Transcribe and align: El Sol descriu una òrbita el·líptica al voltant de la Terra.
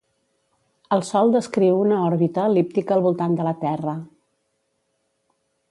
El 0.95 1.03
Sol 1.09 1.33
descriu 1.35 1.77
una 1.83 1.99
òrbita 2.07 2.47
el·líptica 2.51 2.97
al 2.97 3.05
voltant 3.09 3.39
de 3.41 3.47
la 3.49 3.55
Terra. 3.65 3.95